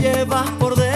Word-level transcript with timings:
llevas 0.00 0.50
por 0.52 0.74
dentro. 0.74 0.89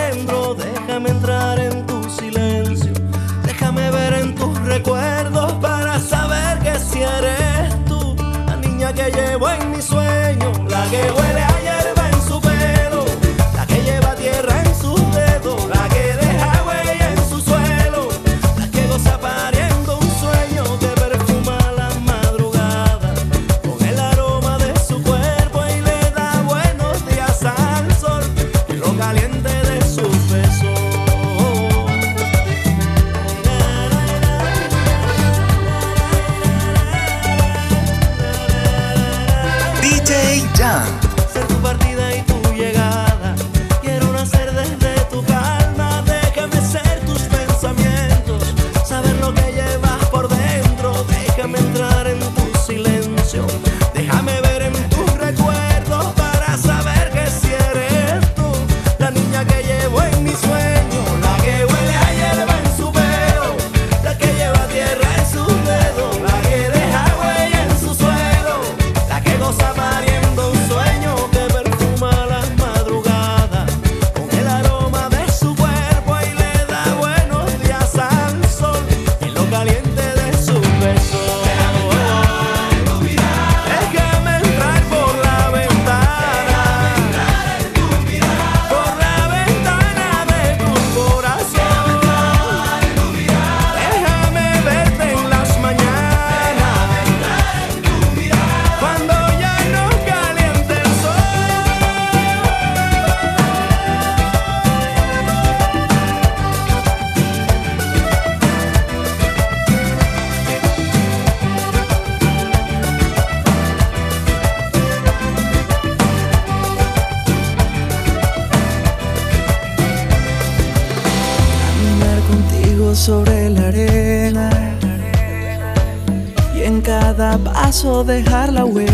dejar 128.03 128.53
la 128.53 128.65
huella. 128.65 128.94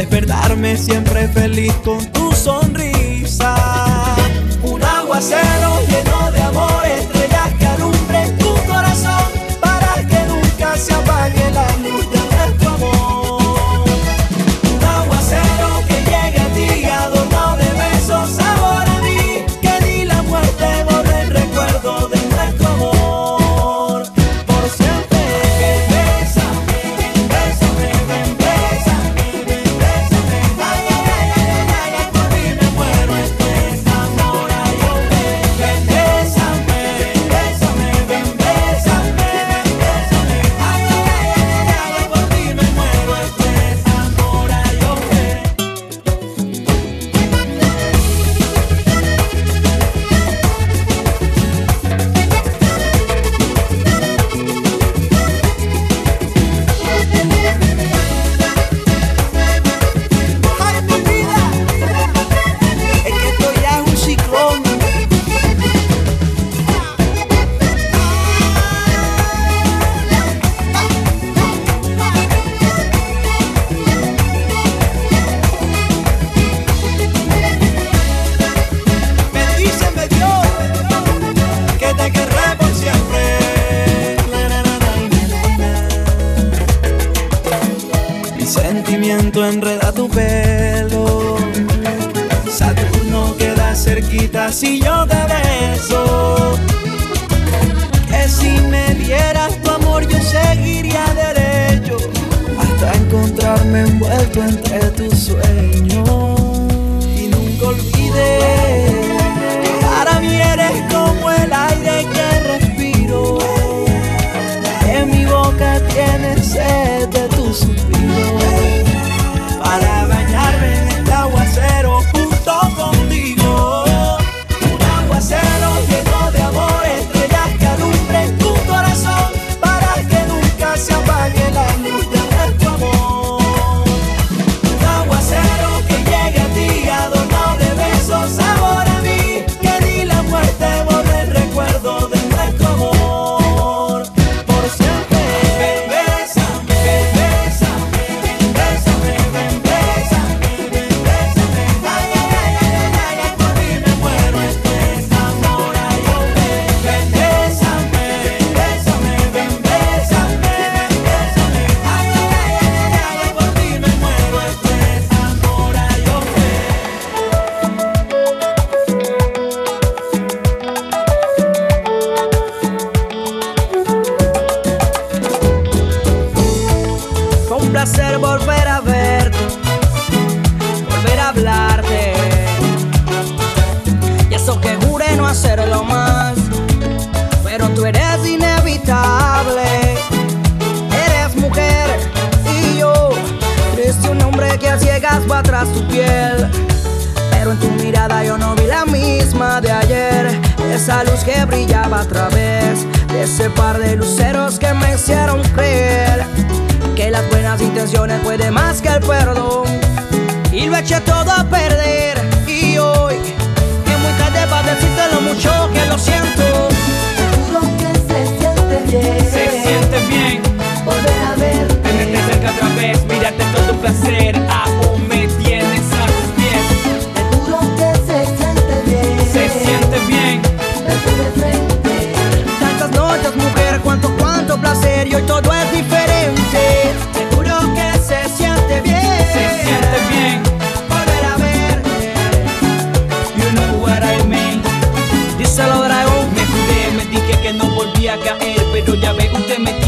despertarme 0.00 0.78
siempre 0.78 1.28
feliz 1.28 1.74
con 1.84 2.02
tu 2.12 2.32
sonrisa. 2.32 3.54
Un 4.62 4.82
aguacero 4.82 5.78
lleno 5.88 6.32
de 6.32 6.40
amores. 6.40 7.19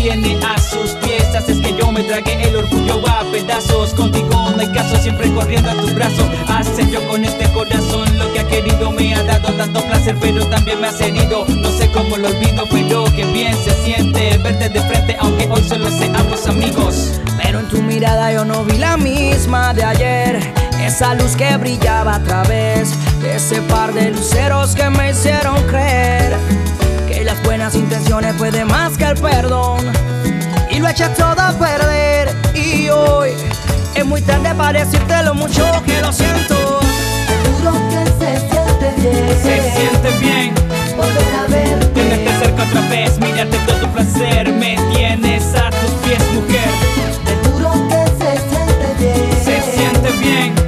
Tiene 0.02 0.36
a 0.44 0.58
sus 0.58 0.90
pies. 0.96 1.24
Haces 1.34 1.60
que 1.60 1.74
yo 1.78 1.92
me 1.92 2.02
trague 2.02 2.42
el 2.42 2.56
orgullo 2.56 3.00
a 3.08 3.22
pedazos. 3.30 3.94
Contigo 3.94 4.50
no 4.50 4.60
hay 4.60 4.70
caso, 4.72 4.96
siempre 4.96 5.32
corriendo 5.32 5.70
a 5.70 5.74
tus 5.74 5.94
brazos. 5.94 6.26
Hace 6.48 6.90
yo 6.90 7.06
con 7.08 7.24
este 7.24 7.50
corazón 7.52 8.18
lo 8.18 8.32
que 8.32 8.40
ha 8.40 8.46
querido. 8.48 8.90
Me 8.90 9.14
ha 9.14 9.22
dado 9.22 9.52
tanto 9.52 9.80
placer, 9.82 10.16
pero 10.20 10.44
también 10.48 10.80
me 10.80 10.88
has 10.88 11.00
herido. 11.00 11.46
No 11.46 11.70
sé 11.70 11.88
cómo 11.92 12.16
lo 12.16 12.28
olvido, 12.28 12.64
pero 12.70 13.04
que 13.14 13.24
bien 13.26 13.54
se 13.64 13.70
siente 13.84 14.36
verte 14.38 14.68
de 14.68 14.80
frente, 14.80 15.16
aunque 15.20 15.48
hoy 15.48 15.62
solo 15.62 15.88
seamos 15.90 16.46
amigos. 16.48 17.20
Pero 17.40 17.60
en 17.60 17.68
tu 17.68 17.80
mirada 17.80 18.32
yo 18.32 18.44
no 18.44 18.64
vi 18.64 18.78
la 18.78 18.96
misma 18.96 19.72
de 19.72 19.84
ayer. 19.84 20.40
Esa 20.80 21.14
luz 21.14 21.36
que 21.36 21.56
brillaba 21.56 22.16
a 22.16 22.24
través 22.24 22.90
de 23.20 23.36
ese 23.36 23.62
par 23.62 23.94
de 23.94 24.10
luceros 24.10 24.74
que 24.74 24.90
me 24.90 25.10
hicieron 25.12 25.62
creer 25.68 26.61
buenas 27.62 27.76
intenciones 27.76 28.34
pueden 28.34 28.66
más 28.66 28.96
que 28.96 29.04
el 29.04 29.14
perdón. 29.14 29.78
Y 30.68 30.80
lo 30.80 30.88
eché 30.88 31.08
todo 31.10 31.40
a 31.40 31.52
perder. 31.52 32.28
Y 32.56 32.88
hoy 32.88 33.30
es 33.94 34.04
muy 34.04 34.20
tarde 34.20 34.52
para 34.56 34.80
decirte 34.80 35.22
lo 35.22 35.32
mucho 35.34 35.64
que 35.86 36.00
lo 36.00 36.12
siento. 36.12 36.80
Te 37.28 37.50
juro 37.50 37.72
que 37.88 38.04
se 38.18 38.40
siente 38.40 38.94
bien. 38.98 39.28
Se 39.42 39.70
siente 39.76 40.10
bien. 40.18 40.54
volver 40.96 41.34
a 41.36 41.46
verte. 41.46 41.86
Tenerte 41.94 42.44
cerca 42.44 42.62
otra 42.64 42.80
vez, 42.88 43.20
mirarte 43.20 43.56
todo 43.58 43.86
placer. 43.92 44.52
Me 44.54 44.76
tienes 44.92 45.54
a 45.54 45.70
tus 45.70 45.90
pies, 46.02 46.32
mujer. 46.34 46.68
Te 47.24 47.48
juro 47.48 47.70
que 47.88 48.24
se 48.24 48.40
siente 48.40 48.86
bien. 48.98 49.44
Se 49.44 49.62
siente 49.72 50.10
bien. 50.18 50.61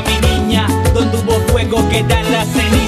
Mi 0.00 0.18
niña. 0.28 0.66
Donde 0.94 1.16
hubo 1.18 1.32
fuego 1.48 1.88
quedan 1.88 2.30
las 2.32 2.46
cenizas. 2.48 2.85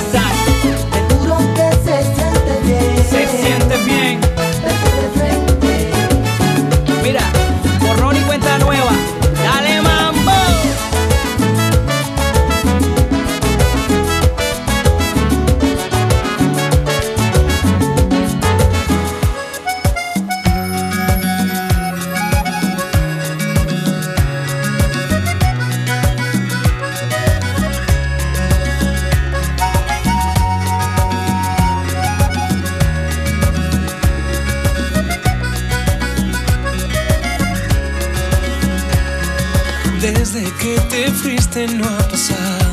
Desde 40.00 40.44
que 40.60 40.78
te 40.90 41.10
fuiste 41.10 41.66
no 41.66 41.84
ha 41.84 41.98
pasado 42.08 42.68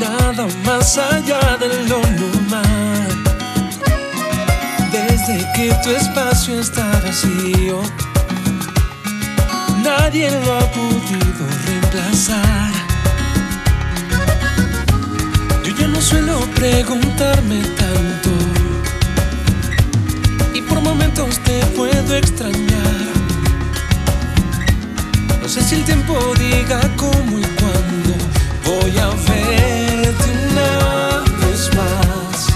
nada 0.00 0.46
más 0.64 0.96
allá 0.96 1.58
de 1.58 1.68
lo 1.88 2.00
normal. 2.00 3.08
Desde 4.90 5.46
que 5.54 5.74
tu 5.82 5.90
espacio 5.90 6.58
está 6.60 6.90
vacío, 7.04 7.82
nadie 9.84 10.30
lo 10.30 10.58
ha 10.58 10.66
podido 10.72 11.44
reemplazar. 11.66 12.72
Yo 15.62 15.76
ya 15.76 15.88
no 15.88 16.00
suelo 16.00 16.40
preguntarme 16.54 17.60
tanto 17.76 18.30
y 20.54 20.62
por 20.62 20.80
momentos 20.80 21.38
te 21.40 21.60
puedo 21.76 22.16
extrañar. 22.16 23.21
Sé 25.52 25.60
si 25.62 25.74
el 25.74 25.84
tiempo 25.84 26.14
diga 26.38 26.80
cómo 26.96 27.38
y 27.38 27.42
cuándo 27.42 28.14
voy 28.64 28.98
a 28.98 29.08
verte 29.08 30.30
una 30.48 31.22
vez 31.44 31.68
más. 31.76 32.46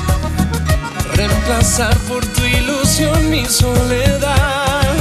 Reemplazar 1.15 1.95
por 2.09 2.25
tu 2.25 2.43
ilusión 2.43 3.29
mi 3.29 3.45
soledad. 3.45 4.95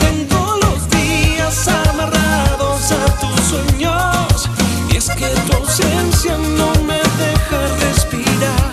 Tengo 0.00 0.56
los 0.62 0.90
días 0.90 1.68
amarrados 1.68 2.90
a 2.90 3.06
tus 3.20 3.40
sueños. 3.46 4.50
Y 4.90 4.96
es 4.96 5.08
que 5.10 5.28
tu 5.46 5.58
ausencia 5.58 6.36
no 6.36 6.72
me 6.82 6.98
deja 7.22 7.60
respirar. 7.86 8.72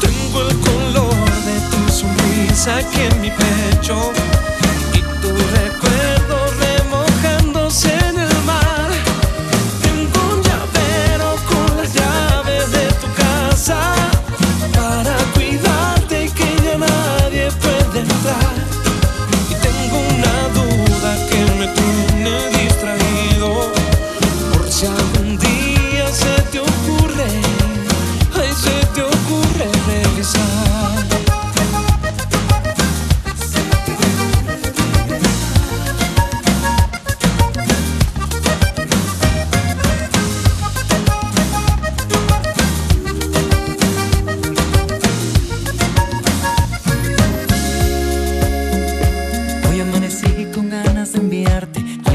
Tengo 0.00 0.48
el 0.48 0.58
color 0.58 1.30
de 1.46 1.60
tu 1.70 1.92
sonrisa 1.92 2.78
aquí 2.78 3.02
en 3.02 3.20
mi 3.20 3.30
pecho. 3.30 4.12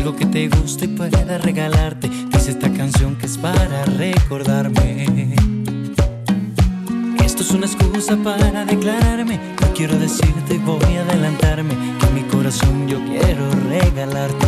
Algo 0.08 0.20
que 0.20 0.26
te 0.26 0.48
guste 0.48 0.86
y 0.86 0.88
pueda 0.90 1.38
regalarte. 1.38 2.08
Dice 2.08 2.52
esta 2.52 2.72
canción 2.72 3.16
que 3.18 3.26
es 3.26 3.38
para 3.38 3.84
recordarme. 3.86 5.36
Esto 7.26 7.44
es 7.44 7.52
una 7.52 7.66
excusa 7.66 8.16
para 8.24 8.64
declararme. 8.64 9.38
No 9.62 9.74
quiero 9.74 9.98
decirte 10.00 10.56
y 10.56 10.58
voy 10.60 10.96
a 10.96 11.02
adelantarme. 11.02 11.74
Que 12.00 12.08
mi 12.14 12.22
corazón 12.22 12.88
yo 12.88 13.00
quiero 13.06 13.52
regalarte. 13.70 14.48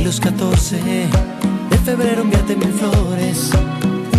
Y 0.00 0.04
los 0.04 0.20
14 0.20 0.76
de 1.70 1.78
febrero 1.78 2.22
enviarte 2.22 2.54
mil 2.54 2.72
flores. 2.72 3.50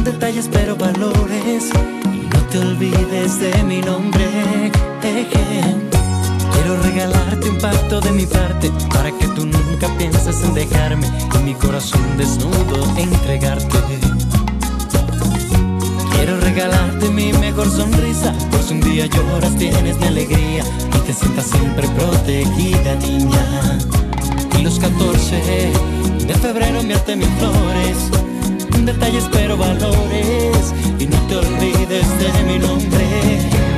Detalles 0.04 0.50
pero 0.52 0.76
valores. 0.76 1.70
Y 2.14 2.28
no 2.28 2.42
te 2.50 2.60
olvides 2.60 3.40
de 3.40 3.64
mi 3.64 3.80
nombre. 3.80 4.26
Eje. 5.02 5.89
Quiero 6.62 6.76
regalarte 6.82 7.50
un 7.50 7.58
pacto 7.58 8.02
de 8.02 8.12
mi 8.12 8.26
parte 8.26 8.70
para 8.94 9.12
que 9.18 9.28
tú 9.30 9.46
nunca 9.46 9.88
pienses 9.98 10.44
en 10.44 10.54
dejarme 10.54 11.08
y 11.40 11.44
mi 11.44 11.54
corazón 11.54 12.18
desnudo 12.18 12.84
entregarte. 12.98 13.78
Quiero 16.12 16.38
regalarte 16.42 17.10
mi 17.10 17.32
mejor 17.32 17.72
sonrisa, 17.72 18.34
por 18.52 18.62
si 18.62 18.74
un 18.74 18.82
día 18.82 19.06
lloras 19.06 19.56
tienes 19.56 19.98
mi 20.00 20.08
alegría 20.08 20.64
y 20.98 21.00
te 21.08 21.14
sientas 21.14 21.46
siempre 21.46 21.88
protegida, 21.88 22.96
niña. 22.96 23.80
Y 24.60 24.64
los 24.64 24.80
14 24.80 25.72
de 26.28 26.34
febrero 26.36 26.82
enviarte 26.82 27.16
mis 27.16 27.30
flores, 27.40 27.98
detalles 28.86 29.30
pero 29.32 29.56
valores 29.56 30.74
y 31.00 31.08
no 31.08 31.18
te 31.28 31.38
olvides 31.38 32.20
de 32.20 32.44
mi 32.44 32.60
nombre. 32.60 33.06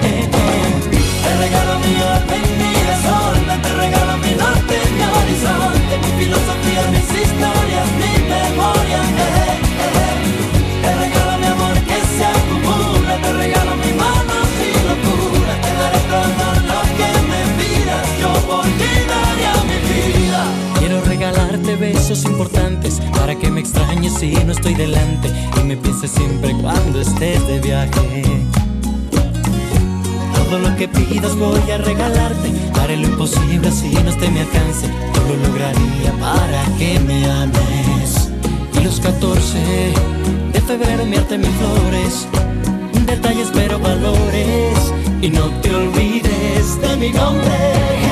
Eh, 0.03 0.29
eh. 0.33 0.80
Te 1.23 1.37
regalo 1.37 1.79
mi 1.79 1.93
orden, 2.01 2.43
mi 2.59 2.71
desorden, 2.89 3.61
te 3.61 3.69
regalo 3.83 4.17
mi 4.17 4.31
norte, 4.43 4.75
mi 4.95 5.03
horizonte, 5.17 5.93
mi 6.03 6.11
filosofía, 6.23 6.81
mis 6.91 7.09
historias, 7.21 7.87
mi 8.01 8.13
memoria. 8.33 9.01
eh, 9.25 9.59
eh. 9.85 10.81
Te 10.83 10.91
regalo 11.03 11.37
mi 11.39 11.45
amor 11.45 11.75
que 11.89 11.99
se 12.15 12.25
acumula, 12.25 13.13
te 13.23 13.33
regalo 13.33 13.71
mi 13.83 13.91
mano 14.03 14.33
sin 14.57 14.77
locura, 14.89 15.53
te 15.63 15.71
daré 15.79 16.01
todo 16.13 16.49
lo 16.69 16.79
que 16.97 17.09
me 17.31 17.41
pidas, 17.59 18.07
yo 18.21 18.31
por 18.47 18.65
ti 18.79 18.91
daría 19.11 19.53
mi 19.69 19.77
vida. 19.89 20.43
Quiero 20.79 21.01
regalarte 21.01 21.75
besos 21.75 22.25
importantes 22.25 23.01
para 23.15 23.35
que 23.35 23.49
me 23.49 23.61
extrañes 23.61 24.13
si 24.19 24.31
no 24.45 24.51
estoy 24.51 24.73
delante 24.75 25.29
y 25.59 25.63
me 25.63 25.77
pienses 25.77 26.11
siempre 26.11 26.53
cuando 26.61 27.01
estés 27.01 27.45
de 27.47 27.59
viaje. 27.59 28.23
Todo 30.51 30.69
lo 30.69 30.75
que 30.75 30.89
pidas 30.89 31.33
voy 31.37 31.71
a 31.71 31.77
regalarte. 31.77 32.51
Haré 32.77 32.97
lo 32.97 33.07
imposible 33.07 33.69
así 33.69 33.89
no 33.93 34.09
a 34.11 34.29
mi 34.29 34.39
alcance. 34.39 34.85
Yo 35.15 35.23
lo 35.29 35.47
lograría 35.47 36.11
para 36.19 36.65
que 36.77 36.99
me 36.99 37.25
ames. 37.25 38.29
Y 38.73 38.83
los 38.83 38.99
14 38.99 39.57
de 40.51 40.59
febrero 40.59 41.03
enviarte 41.03 41.37
mis 41.37 41.51
flores. 41.51 42.27
Detalles 43.05 43.49
pero 43.53 43.79
valores. 43.79 44.93
Y 45.21 45.29
no 45.29 45.47
te 45.61 45.73
olvides 45.73 46.81
de 46.81 46.97
mi 46.97 47.11
nombre. 47.11 48.10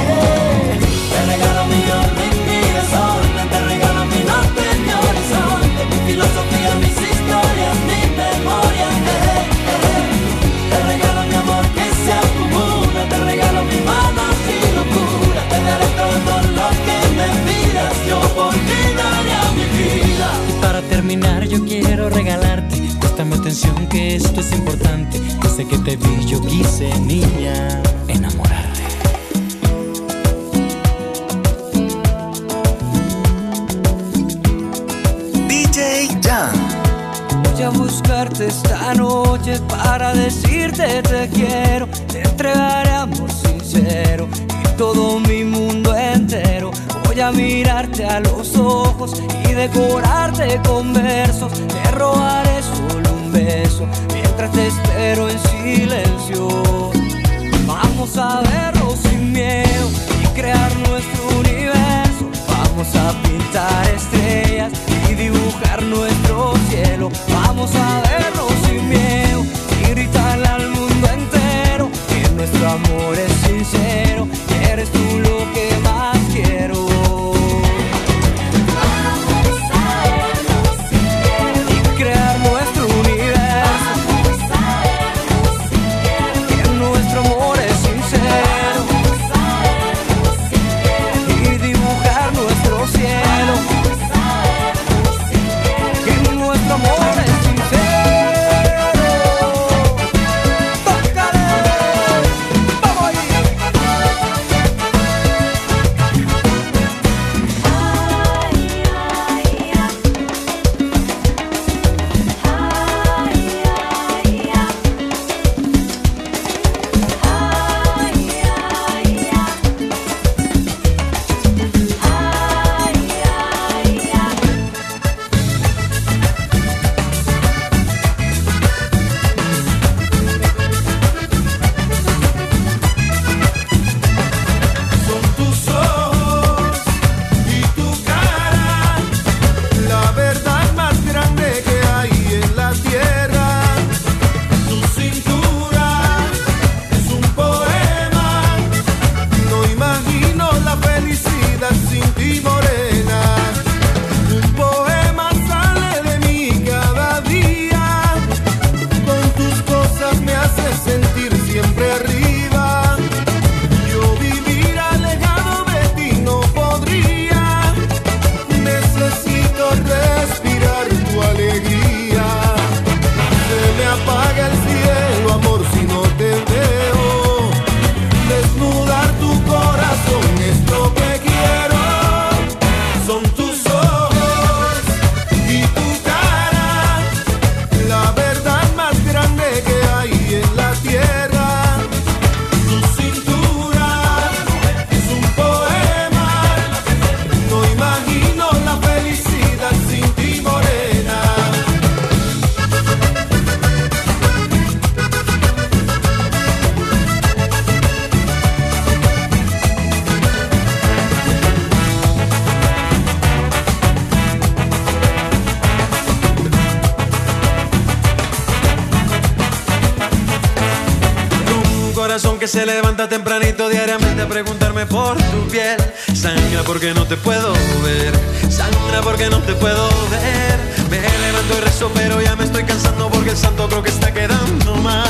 corazón 222.19 222.38
que 222.38 222.49
se 222.49 222.65
levanta 222.65 223.07
tempranito 223.07 223.69
diariamente 223.69 224.21
a 224.21 224.27
preguntarme 224.27 224.85
por 224.85 225.15
tu 225.15 225.47
piel. 225.47 225.77
Sangra 226.13 226.63
porque 226.63 226.93
no 226.93 227.05
te 227.05 227.15
puedo 227.15 227.53
ver, 227.81 228.11
sangra 228.51 229.01
porque 229.01 229.29
no 229.29 229.39
te 229.39 229.53
puedo 229.53 229.88
ver. 230.09 230.59
Me 230.89 230.99
levanto 230.99 231.57
y 231.57 231.61
rezo, 231.61 231.89
pero 231.93 232.19
ya 232.21 232.35
me 232.35 232.43
estoy 232.43 232.65
cansando 232.65 233.09
porque 233.09 233.29
el 233.29 233.38
santo 233.38 233.69
creo 233.69 233.83
que 233.83 233.89
está 233.89 234.13
quedando 234.13 234.75
mal. 234.75 235.09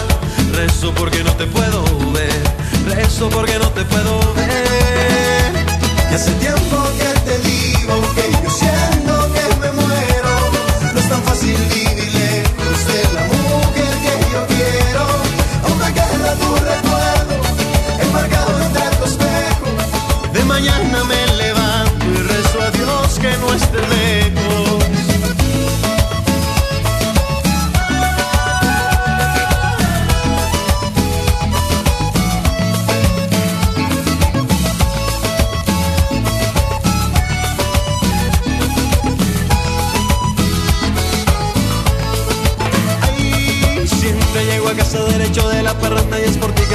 Rezo 0.53 0.93
porque 0.93 1.23
no 1.23 1.33
te 1.33 1.47
puedo 1.47 1.83
ver, 2.11 2.43
rezo 2.85 3.27
porque 3.31 3.57
no 3.57 3.71
te 3.71 3.83
puedo 3.85 4.19
ver. 4.35 5.65
Y 6.11 6.13
hace 6.13 6.31
tiempo 6.33 6.77
que 6.99 7.18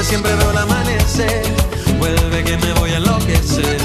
siempre 0.04 0.34
veo 0.36 0.50
el 0.50 0.58
amanecer. 0.58 1.42
Vuelve 1.98 2.44
que 2.44 2.56
me 2.58 2.72
voy 2.74 2.90
a 2.92 2.96
enloquecer. 2.98 3.78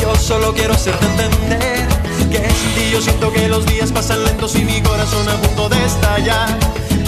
Yo 0.00 0.14
solo 0.14 0.54
quiero 0.54 0.74
hacerte 0.74 1.04
entender 1.06 1.88
que 2.30 2.38
sin 2.38 2.74
ti 2.74 2.90
yo 2.92 3.00
siento 3.00 3.32
que 3.32 3.48
los 3.48 3.66
días 3.66 3.90
pasan 3.90 4.24
lentos 4.24 4.54
y 4.54 4.64
mi 4.64 4.80
corazón 4.80 5.28
a 5.28 5.34
punto 5.34 5.68
de 5.68 5.84
estallar. 5.84 6.56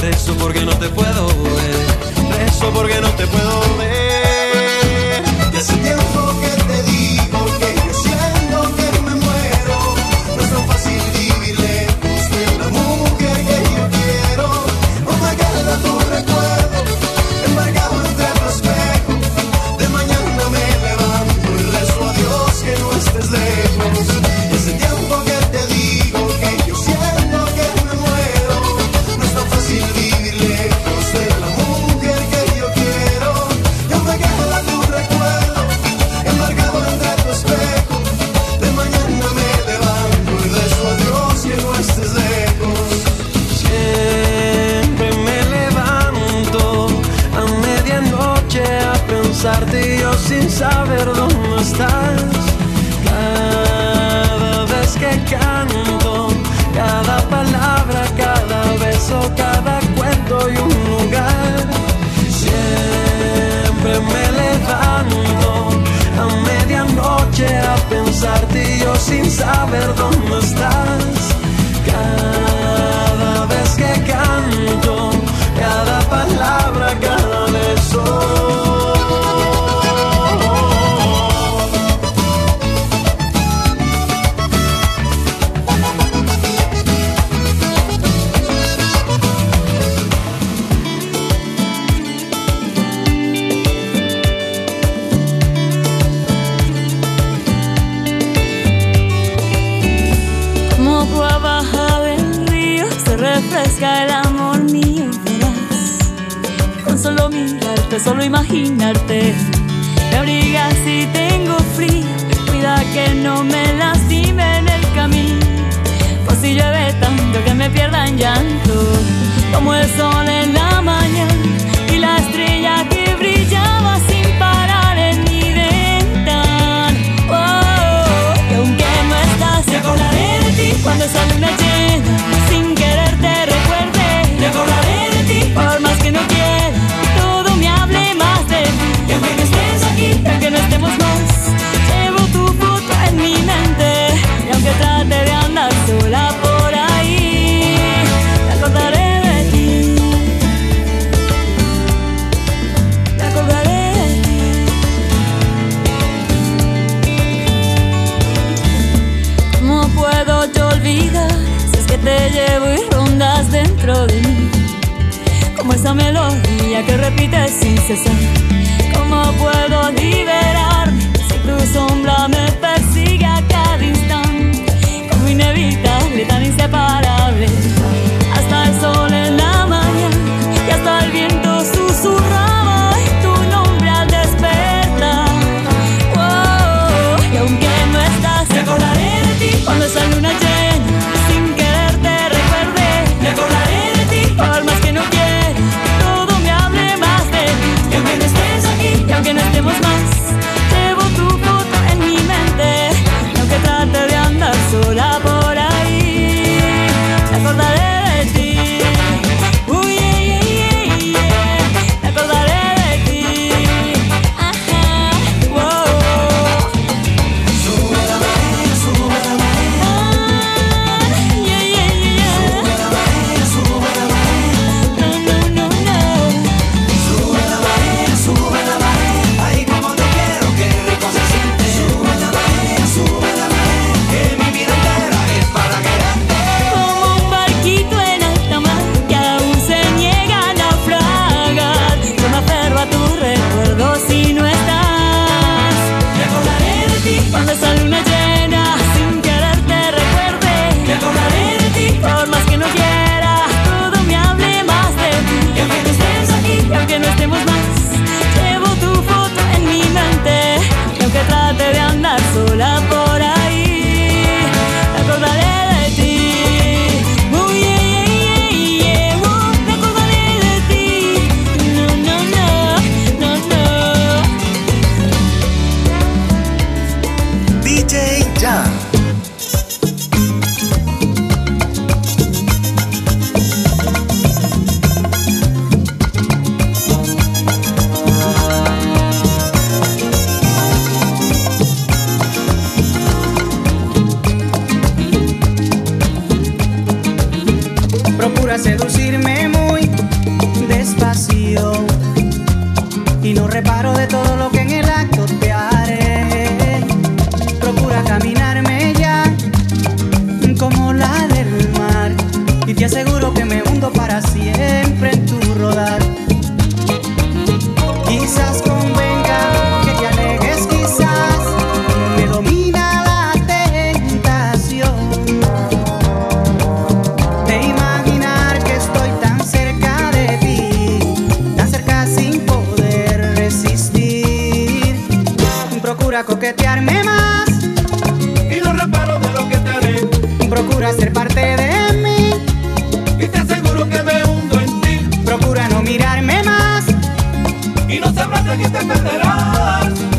Rezo 0.00 0.34
porque 0.34 0.62
no 0.62 0.76
te 0.76 0.88
puedo 0.88 1.26
ver. 1.26 2.38
Rezo 2.38 2.70
porque 2.72 3.00
no 3.00 3.10
te 3.10 3.26
puedo 3.26 3.60
ver. 3.78 5.22
Y 5.52 5.56
hace 5.56 5.74
tiempo 5.76 6.27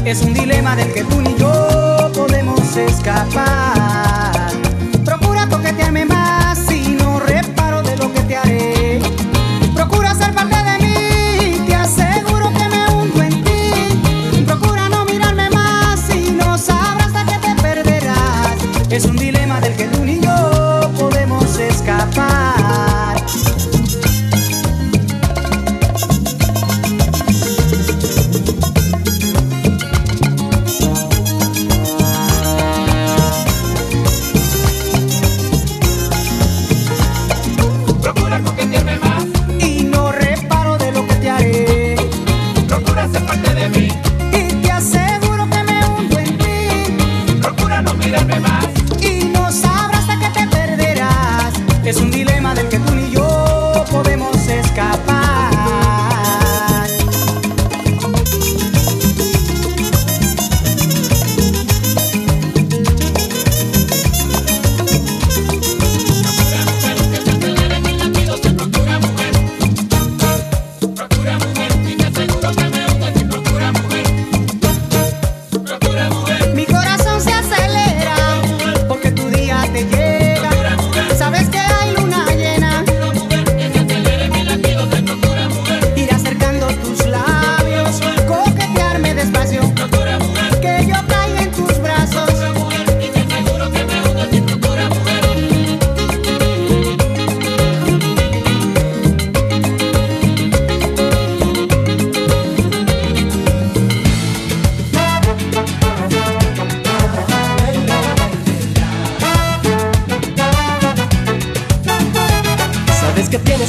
Es 0.10 0.24
un 0.24 0.34
dilema 0.34 0.76
del 0.76 0.91
que 0.91 1.04
tú 1.04 1.22
ni 1.22 1.36
yo 1.36 2.12
podemos 2.15 2.76
escapar. 2.76 3.88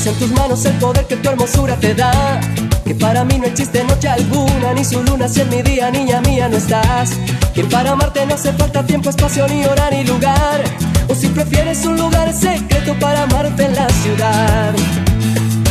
En 0.06 0.14
tus 0.14 0.30
manos 0.30 0.64
el 0.64 0.72
poder 0.74 1.06
que 1.06 1.16
tu 1.16 1.28
hermosura 1.28 1.76
te 1.76 1.94
da. 1.94 2.40
Que 2.84 2.94
para 2.94 3.24
mí 3.24 3.38
no 3.38 3.46
existe 3.46 3.84
noche 3.84 4.08
alguna, 4.08 4.72
ni 4.72 4.84
su 4.84 5.02
luna 5.02 5.28
si 5.28 5.40
en 5.40 5.50
mi 5.50 5.62
día, 5.62 5.90
niña 5.90 6.20
mía, 6.22 6.48
no 6.48 6.56
estás. 6.56 7.10
Que 7.54 7.64
para 7.64 7.92
amarte 7.92 8.24
no 8.24 8.34
hace 8.34 8.52
falta 8.52 8.82
tiempo, 8.84 9.10
espacio, 9.10 9.46
ni 9.48 9.64
hora, 9.64 9.90
ni 9.90 10.04
lugar. 10.04 10.62
O 11.08 11.14
si 11.14 11.28
prefieres 11.28 11.84
un 11.84 11.98
lugar 11.98 12.32
secreto 12.32 12.94
para 12.98 13.24
amarte 13.24 13.64
en 13.64 13.74
la 13.74 13.88
ciudad. 13.88 14.74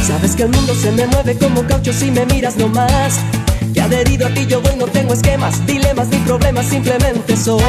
Sabes 0.06 0.36
que 0.36 0.44
el 0.44 0.50
mundo 0.50 0.76
se 0.76 0.92
me 0.92 1.08
mueve 1.08 1.38
como 1.38 1.64
caucho 1.64 1.92
si 1.92 2.12
me 2.12 2.26
miras 2.28 2.56
nomás. 2.58 3.20
Que 3.74 3.82
adherido 3.82 4.28
a 4.28 4.30
ti 4.30 4.46
yo 4.48 4.62
voy, 4.62 4.76
no 4.76 4.86
tengo 4.86 5.14
esquemas, 5.14 5.66
dilemas 5.66 6.08
ni 6.10 6.18
problemas, 6.18 6.68
simplemente 6.68 7.36
soy. 7.36 7.62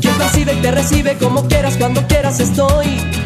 Quien 0.00 0.14
percibe 0.14 0.54
y 0.54 0.56
te 0.62 0.70
recibe 0.70 1.16
como 1.18 1.46
quieras, 1.46 1.76
cuando 1.76 2.06
quieras 2.06 2.40
estoy. 2.40 3.25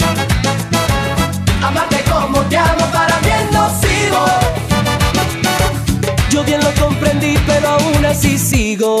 Bien 6.51 6.61
lo 6.65 6.85
comprendí, 6.85 7.35
pero 7.47 7.69
aún 7.69 8.05
así 8.05 8.37
sigo. 8.37 8.99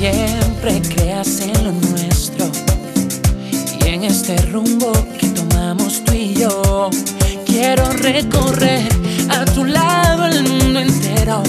Siempre 0.00 0.80
creas 0.80 1.40
en 1.42 1.62
lo 1.62 1.72
nuestro 1.72 2.50
y 3.84 3.88
en 3.88 4.04
este 4.04 4.34
rumbo 4.46 4.92
que 5.18 5.29
recorrer 8.00 8.88
a 9.28 9.44
tu 9.44 9.64
lado 9.64 10.26
el 10.26 10.42
mundo 10.42 10.80
entero. 10.80 11.42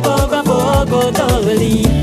poco 0.00 0.34
a 0.34 0.42
poco 0.42 1.12
todo. 1.12 1.99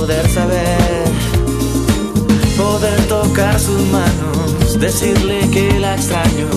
poder 0.00 0.26
saber, 0.30 1.04
poder 2.56 2.98
tocar 3.06 3.60
sus 3.60 3.82
manos, 3.88 4.80
decirle 4.80 5.40
que 5.50 5.78
la 5.78 5.94
extraño, 5.94 6.48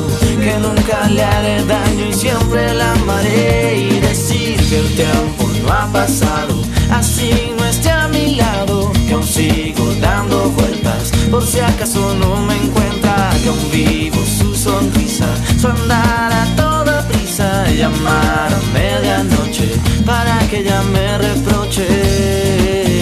que 0.41 0.53
nunca 0.59 1.09
le 1.09 1.23
haré 1.25 1.61
daño 1.65 2.05
y 2.09 2.13
siempre 2.13 2.73
la 2.73 2.93
amaré 2.93 3.79
y 3.79 3.99
decir 3.99 4.55
que 4.69 4.79
el 4.79 4.95
tiempo 4.95 5.43
no 5.61 5.73
ha 5.73 5.91
pasado, 5.91 6.55
así 6.89 7.51
no 7.57 7.65
esté 7.65 7.89
a 7.89 8.07
mi 8.07 8.35
lado, 8.35 8.93
que 9.07 9.13
aún 9.13 9.27
sigo 9.27 9.93
dando 9.99 10.49
vueltas, 10.51 11.11
por 11.29 11.45
si 11.45 11.59
acaso 11.59 12.15
no 12.15 12.37
me 12.47 12.55
encuentra, 12.55 13.29
que 13.43 13.49
aún 13.49 13.71
vivo 13.73 14.23
su 14.39 14.55
sonrisa, 14.55 15.27
su 15.59 15.67
andar 15.67 16.31
a 16.31 16.45
toda 16.55 17.05
prisa, 17.09 17.69
llamar 17.71 18.53
a 18.53 18.61
medianoche 18.73 19.67
para 20.05 20.39
que 20.47 20.59
ella 20.59 20.81
me 20.93 21.17
reproche. 21.17 22.92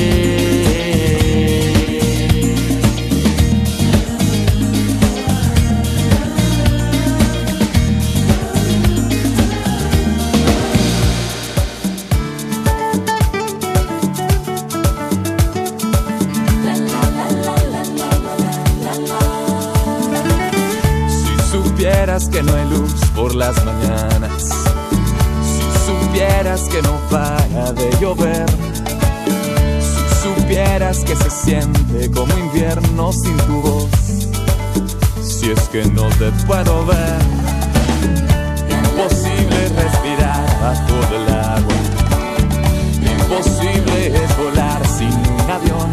supieras 22.19 22.29
que 22.29 22.43
no 22.43 22.53
hay 22.53 22.69
luz 22.69 22.93
por 23.15 23.33
las 23.35 23.55
mañanas, 23.63 24.49
si 25.43 25.63
supieras 25.85 26.61
que 26.63 26.81
no 26.81 26.99
para 27.09 27.71
de 27.71 27.89
llover, 28.01 28.49
si 29.79 30.21
supieras 30.21 30.99
que 31.05 31.15
se 31.15 31.29
siente 31.29 32.11
como 32.11 32.37
invierno 32.37 33.13
sin 33.13 33.37
tu 33.37 33.61
voz, 33.61 33.89
si 35.23 35.51
es 35.51 35.61
que 35.69 35.85
no 35.85 36.09
te 36.19 36.31
puedo 36.45 36.85
ver, 36.85 37.21
imposible 38.69 39.69
respirar 39.69 40.59
bajo 40.61 40.95
el 41.15 41.33
agua, 41.33 41.75
imposible 43.09 44.07
es 44.07 44.37
volar 44.37 44.85
sin 44.85 45.13
un 45.13 45.49
avión, 45.49 45.91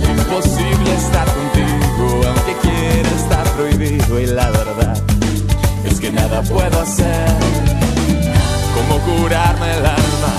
imposible 0.00 0.94
estar 0.94 1.26
contigo 1.26 2.22
aunque 2.26 2.56
quiera 2.62 3.08
estar 3.10 3.41
prohibido 3.62 4.20
y 4.20 4.26
la 4.26 4.50
verdad 4.50 5.00
es 5.84 6.00
que 6.00 6.10
nada 6.10 6.42
puedo 6.42 6.80
hacer. 6.80 7.28
¿Cómo 8.74 8.98
curarme 9.00 9.70
el 9.78 9.86
alma? 9.86 10.32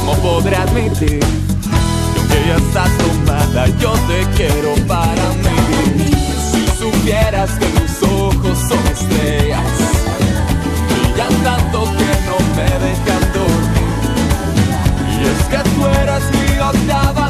¿Cómo 0.00 0.14
podré 0.14 0.56
admitir 0.56 1.20
que 1.20 2.18
aunque 2.18 2.38
ya 2.48 2.56
estás 2.56 2.90
tomada, 2.98 3.66
yo 3.78 3.92
te 4.08 4.26
quiero 4.36 4.74
para 4.86 5.28
mí? 5.44 6.10
Si 6.50 6.66
supieras 6.76 7.50
que 7.52 7.66
tus 7.66 8.02
ojos 8.10 8.58
son 8.68 8.84
estrellas, 8.94 9.62
ya 11.16 11.28
tanto 11.44 11.84
que 11.98 12.10
no 12.28 12.36
me 12.56 12.70
dejan 12.86 13.24
dormir. 13.36 13.90
Y 15.12 15.24
es 15.32 15.40
que 15.50 15.70
tú 15.70 15.86
eres 16.02 16.24
mi 16.32 16.58
octava 16.58 17.26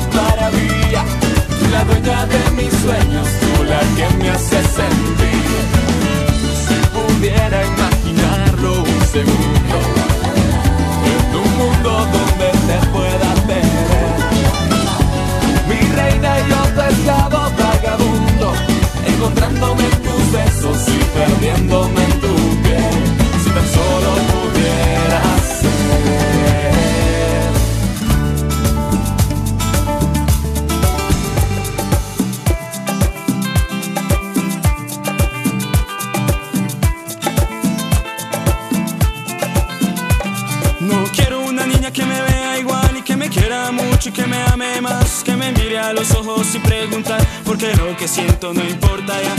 que 48.06 48.12
siento 48.12 48.54
no 48.54 48.62
importa 48.62 49.20
ya 49.20 49.35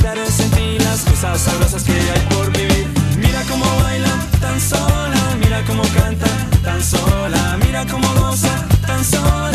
claro 0.00 0.26
sentí 0.26 0.78
las 0.78 1.00
cosas 1.02 1.40
sabrosas 1.40 1.82
que 1.84 1.92
hay 1.92 2.20
por 2.34 2.50
vivir. 2.52 2.86
Mira 3.18 3.42
cómo 3.48 3.64
baila 3.82 4.12
tan 4.40 4.60
sola, 4.60 5.36
mira 5.42 5.62
cómo 5.64 5.82
canta 5.94 6.26
tan 6.64 6.82
sola, 6.82 7.58
mira 7.64 7.86
cómo 7.86 8.08
goza 8.14 8.66
tan 8.86 9.04
sola. 9.04 9.49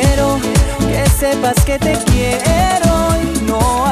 que 0.00 1.10
sepas 1.18 1.64
que 1.64 1.78
te 1.78 1.92
quiero 2.10 3.16
y 3.20 3.40
no 3.42 3.87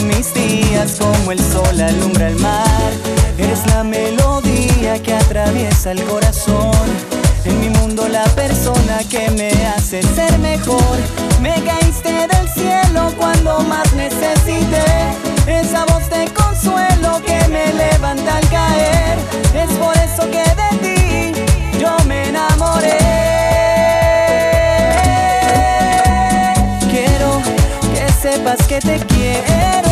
Mis 0.00 0.32
días 0.34 0.96
como 0.98 1.32
el 1.32 1.38
sol 1.38 1.80
alumbra 1.80 2.28
el 2.28 2.36
mar. 2.36 2.90
Eres 3.38 3.64
la 3.66 3.84
melodía 3.84 5.00
que 5.02 5.14
atraviesa 5.14 5.92
el 5.92 6.02
corazón. 6.04 6.72
En 7.44 7.60
mi 7.60 7.68
mundo 7.68 8.08
la 8.08 8.24
persona 8.34 9.00
que 9.10 9.30
me 9.32 9.50
hace 9.68 10.02
ser 10.02 10.38
mejor. 10.38 10.96
Me 11.40 11.54
caíste 11.62 12.26
del 12.26 12.48
cielo 12.48 13.12
cuando 13.18 13.60
más 13.60 13.92
necesité. 13.94 14.84
Esa 15.46 15.84
voz 15.86 16.08
de 16.08 16.24
consuelo 16.32 17.20
que 17.24 17.46
me 17.48 17.72
levanta 17.72 18.38
al 18.38 18.48
caer. 18.48 19.18
Es 19.54 19.70
por 19.76 19.96
eso 19.96 20.22
que 20.30 20.44
de 20.60 20.78
ti 20.82 21.80
yo 21.80 21.96
me 22.06 22.28
enamoré. 22.28 23.11
sepas 28.34 28.66
que 28.66 28.80
te 28.80 28.98
quiero. 28.98 29.91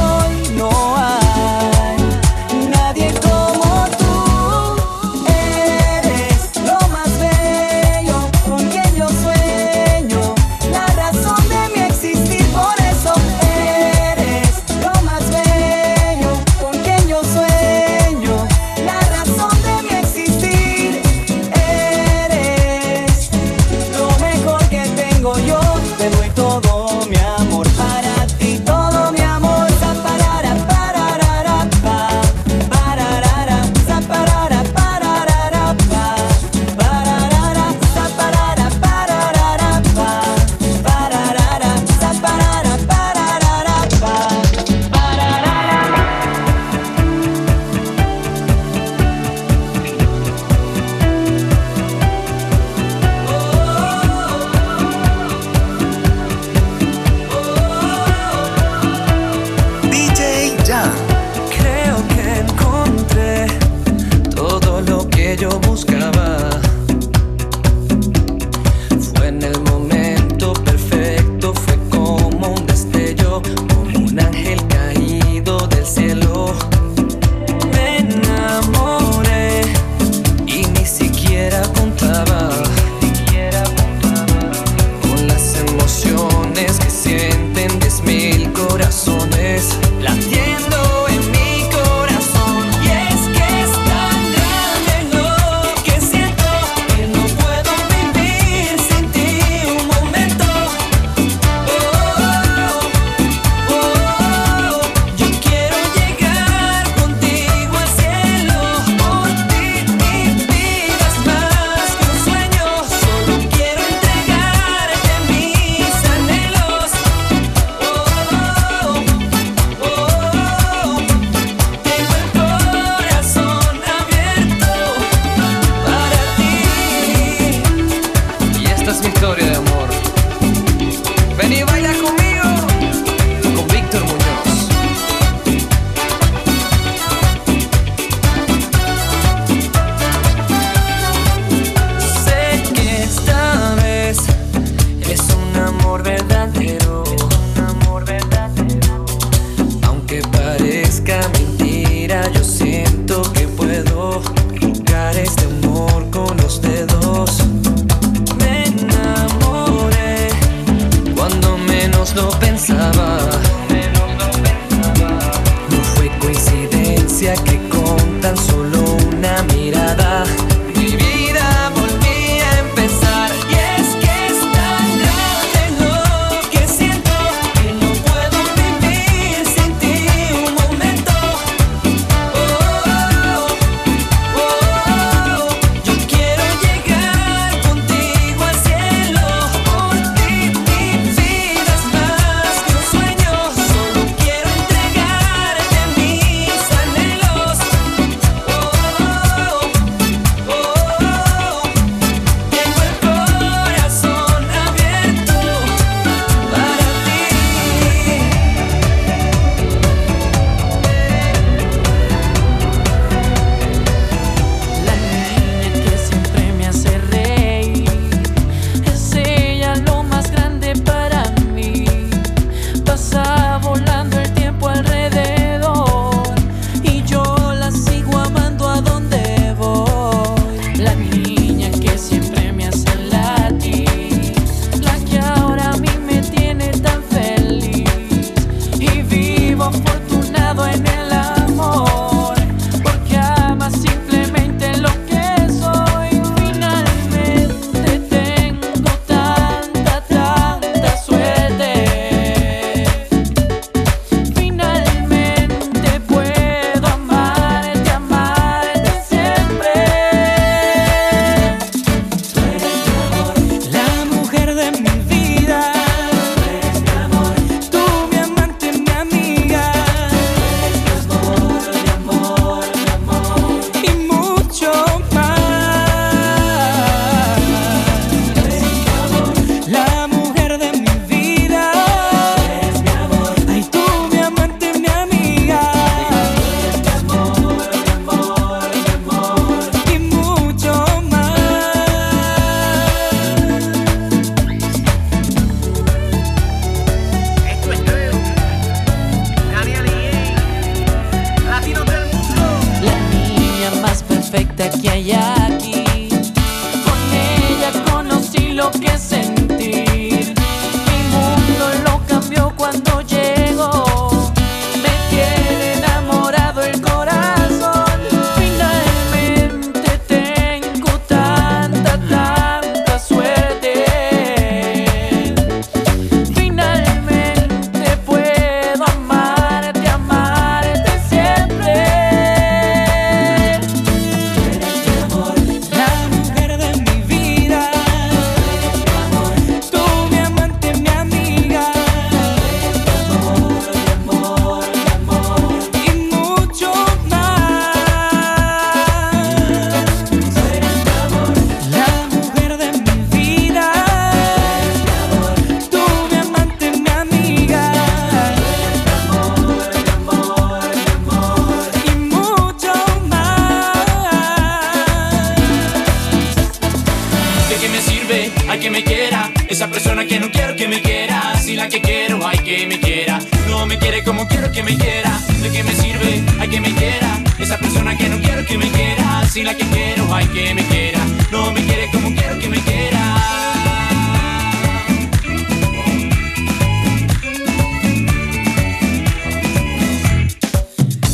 Que 380.33 380.55
me 380.55 380.65
quiera. 380.65 381.01
No 381.31 381.53
me 381.53 381.63
quiere 381.65 381.91
como 381.91 382.15
quiero 382.15 382.39
que 382.39 382.49
me 382.49 382.59
quiera. 382.61 383.17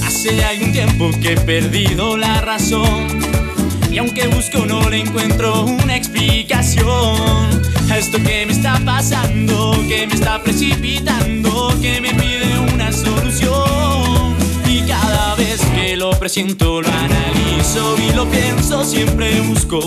Hace 0.06 0.44
algún 0.44 0.72
tiempo 0.72 1.10
que 1.20 1.32
he 1.32 1.36
perdido 1.36 2.16
la 2.16 2.40
razón 2.40 3.26
y 3.90 3.98
aunque 3.98 4.26
busco 4.26 4.66
no 4.66 4.90
le 4.90 4.98
encuentro 4.98 5.64
una 5.64 5.96
explicación 5.96 6.86
a 7.90 7.96
esto 7.96 8.18
que 8.18 8.44
me 8.44 8.52
está 8.52 8.78
pasando, 8.84 9.72
que 9.88 10.06
me 10.06 10.14
está 10.14 10.42
precipitando, 10.42 11.74
que 11.80 12.00
me 12.02 12.12
pide 12.12 12.58
una 12.74 12.92
solución. 12.92 14.34
Y 14.68 14.82
cada 14.82 15.34
vez 15.36 15.62
que 15.74 15.96
lo 15.96 16.10
presiento, 16.10 16.82
lo 16.82 16.88
analizo 16.88 17.55
y 17.74 18.14
lo 18.14 18.24
pienso, 18.30 18.84
siempre 18.84 19.40
busco 19.40 19.80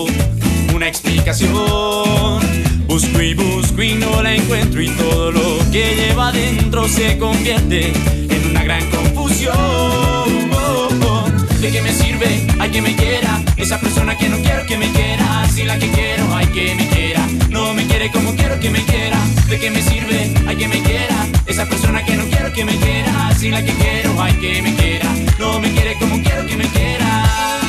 una 0.74 0.86
explicación. 0.86 2.38
Busco 2.86 3.22
y 3.22 3.32
busco 3.32 3.82
y 3.82 3.94
no 3.94 4.22
la 4.22 4.34
encuentro 4.34 4.82
y 4.82 4.88
todo 4.90 5.32
lo 5.32 5.58
que 5.72 5.94
lleva 5.96 6.28
adentro 6.28 6.86
se 6.86 7.16
convierte 7.16 7.92
en 8.28 8.50
una 8.50 8.64
gran 8.64 8.84
confusión. 8.90 9.54
¿De 11.58 11.70
qué 11.70 11.80
me 11.80 11.92
sirve? 11.92 12.46
Hay 12.58 12.70
que 12.70 12.82
me 12.82 12.94
quiera. 12.94 13.42
Esa 13.56 13.80
persona 13.80 14.16
que 14.18 14.28
no 14.28 14.36
quiero 14.38 14.66
que 14.66 14.76
me 14.76 14.90
quiera. 14.90 15.48
Si 15.48 15.64
la 15.64 15.78
que 15.78 15.90
quiero, 15.90 16.34
hay 16.34 16.46
que 16.48 16.74
me 16.74 16.86
quiera. 16.88 17.26
No 17.48 17.72
me 17.72 17.86
quiere 17.86 18.10
como 18.10 18.36
quiero 18.36 18.60
que 18.60 18.68
me 18.68 18.84
quiera. 18.84 19.18
¿De 19.48 19.58
qué 19.58 19.70
me 19.70 19.80
sirve? 19.80 20.34
Hay 20.46 20.56
que 20.56 20.68
me 20.68 20.82
quiera. 20.82 21.26
Esa 21.46 21.66
persona 21.66 22.04
que 22.04 22.14
no 22.16 22.24
quiero 22.26 22.52
que 22.52 22.64
me 22.64 22.76
quiera. 22.76 23.32
Si 23.38 23.50
la 23.50 23.64
que 23.64 23.72
quiero, 23.72 24.20
hay 24.22 24.34
que 24.34 24.60
me 24.60 24.74
quiera. 24.74 25.08
No 25.38 25.58
me 25.60 25.72
quiere 25.72 25.94
como 25.94 26.22
quiero 26.22 26.46
que 26.46 26.56
me 26.56 26.68
quiera. 26.68 27.59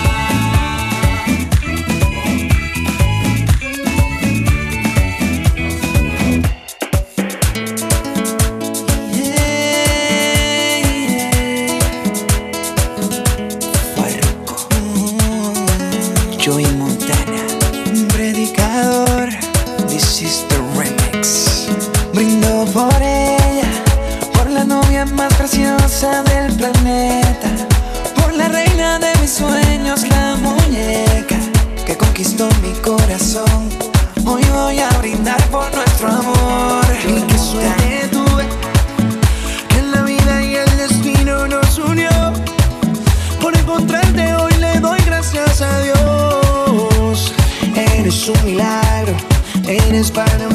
Más 25.06 25.34
preciosa 25.34 26.22
del 26.24 26.54
planeta, 26.54 27.50
por 28.16 28.34
la 28.34 28.48
reina 28.50 29.00
de 29.00 29.08
mis 29.20 29.32
sueños, 29.32 30.08
la 30.08 30.36
muñeca 30.36 31.38
que 31.86 31.98
conquistó 31.98 32.48
mi 32.62 32.72
corazón. 32.82 33.70
Hoy 34.26 34.44
voy 34.54 34.80
a 34.80 34.90
brindar 35.00 35.42
por 35.50 35.74
nuestro 35.74 36.08
amor. 36.08 36.86
Y 37.08 37.20
que 37.22 37.38
suerte 37.38 38.10
tuve 38.12 38.46
que 39.70 39.82
la 39.92 40.04
vida 40.04 40.44
y 40.44 40.56
el 40.56 40.78
destino 40.78 41.48
nos 41.48 41.80
unió. 41.80 42.12
Por 43.42 43.58
encontrarte 43.58 44.36
hoy 44.36 44.54
le 44.60 44.80
doy 44.80 45.00
gracias 45.04 45.62
a 45.62 45.80
Dios. 45.80 47.34
Eres 47.76 48.30
un 48.30 48.46
milagro, 48.46 49.16
eres 49.68 50.12
para 50.12 50.48
mí 50.50 50.51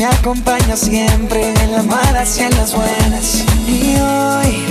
me 0.00 0.06
acompaña 0.06 0.76
siempre 0.76 1.52
en 1.62 1.72
las 1.72 1.84
malas 1.84 2.38
y 2.38 2.44
en 2.44 2.56
las 2.56 2.74
buenas. 2.74 3.44
Y 3.68 3.96
hoy, 4.00 4.64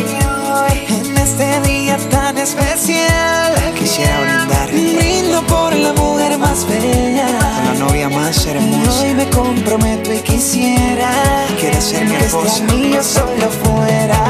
en 0.88 1.17
este 1.17 1.61
día 1.61 1.97
tan 2.09 2.36
especial, 2.36 3.53
quisiera 3.77 4.21
brindar. 4.21 4.71
Brindo 4.71 5.45
por 5.45 5.75
la 5.75 5.93
mujer 5.93 6.36
más 6.39 6.67
bella. 6.67 7.27
Por 7.27 7.63
la 7.65 7.86
novia 7.86 8.09
más 8.09 8.43
hermosa. 8.43 9.01
Hoy 9.03 9.13
me 9.13 9.30
comprometo 9.30 10.11
y 10.11 10.19
quisiera. 10.21 11.11
Quieres 11.59 11.84
ser 11.84 12.07
mi 12.07 12.15
esposa. 12.15 12.63
mío 12.63 13.03
solo 13.03 13.51
fuera 13.63 14.28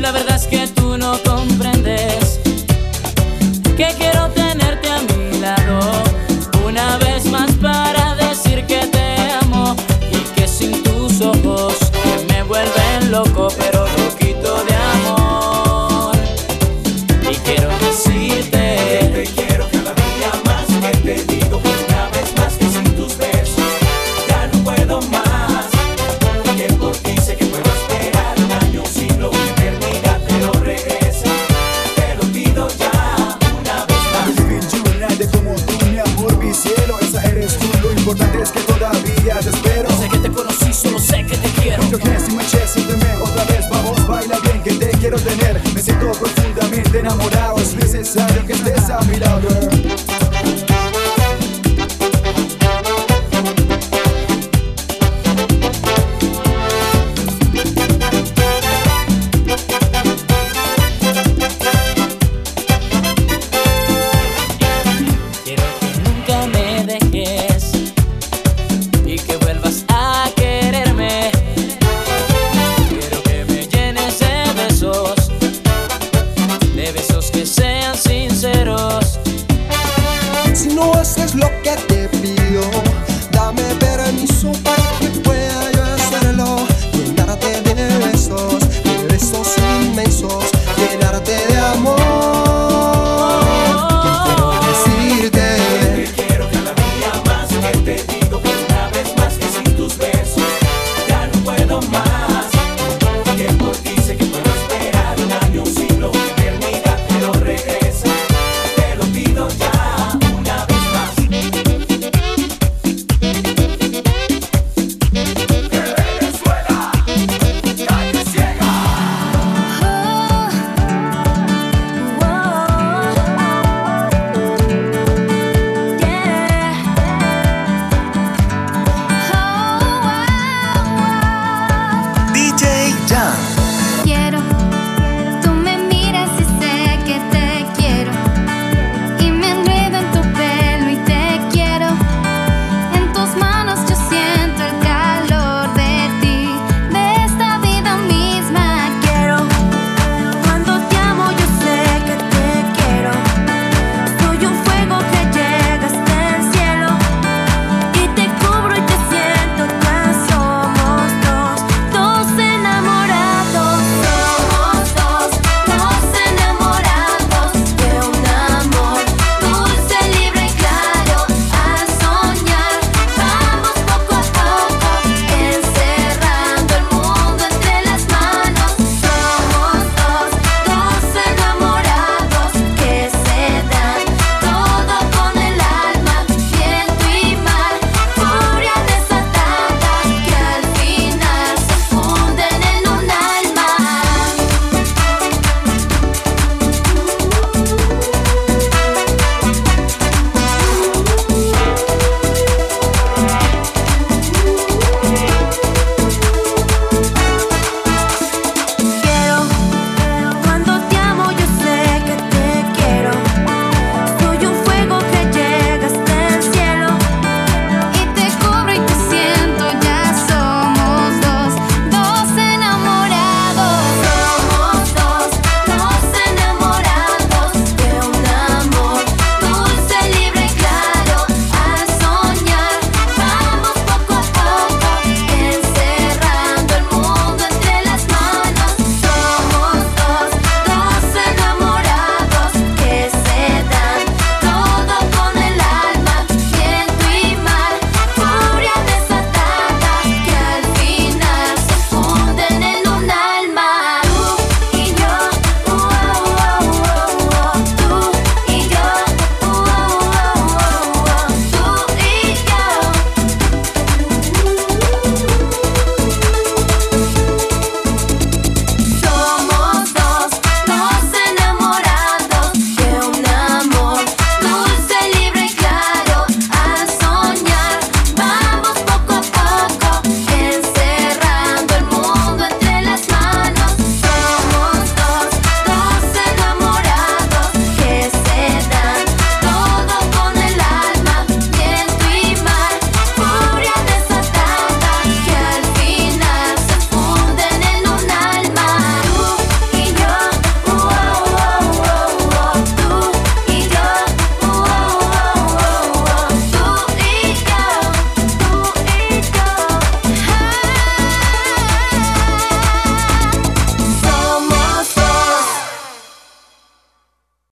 La 0.00 0.12
verdad 0.12 0.36
es 0.36 0.46
que 0.46 0.77